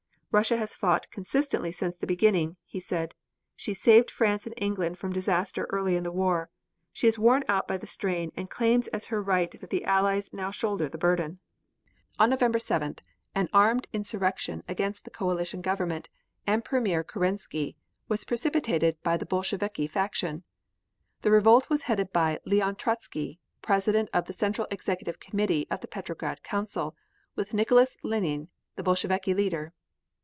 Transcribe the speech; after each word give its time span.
"Russia 0.33 0.55
has 0.55 0.77
fought 0.77 1.11
consistently 1.11 1.73
since 1.73 1.97
the 1.97 2.07
beginning," 2.07 2.55
he 2.63 2.79
said. 2.79 3.13
"She 3.53 3.73
saved 3.73 4.09
France 4.09 4.45
and 4.47 4.55
England 4.55 4.97
from 4.97 5.11
disaster 5.11 5.67
early 5.71 5.97
in 5.97 6.05
the 6.05 6.09
war. 6.11 6.49
She 6.93 7.05
is 7.05 7.19
worn 7.19 7.43
out 7.49 7.67
by 7.67 7.75
the 7.75 7.85
strain 7.85 8.31
and 8.33 8.49
claims 8.49 8.87
as 8.95 9.07
her 9.07 9.21
right 9.21 9.51
that 9.59 9.69
the 9.71 9.83
Allies 9.83 10.31
now 10.31 10.49
shoulder 10.49 10.87
the 10.87 10.97
burden." 10.97 11.39
On 12.17 12.29
November 12.29 12.59
7th, 12.59 12.99
an 13.35 13.49
armed 13.51 13.89
insurrection 13.91 14.63
against 14.69 15.03
the 15.03 15.09
Coalition 15.11 15.59
Government 15.61 16.07
and 16.47 16.63
Premier 16.63 17.03
Kerensky 17.03 17.75
was 18.07 18.23
precipitated 18.23 18.95
by 19.03 19.17
the 19.17 19.25
Bolsheviki 19.25 19.85
faction. 19.85 20.43
The 21.23 21.31
revolt 21.31 21.69
was 21.69 21.83
headed 21.83 22.13
by 22.13 22.39
Leon 22.45 22.77
Trotzky, 22.77 23.41
President 23.61 24.07
of 24.13 24.27
the 24.27 24.31
Central 24.33 24.67
Executive 24.71 25.19
Committee 25.19 25.67
of 25.69 25.81
the 25.81 25.89
Petrograd 25.89 26.41
Council, 26.41 26.95
with 27.35 27.53
Nicholas 27.53 27.97
Lenine, 28.01 28.47
the 28.77 28.83
Bolsheviki 28.83 29.33
leader. 29.33 29.73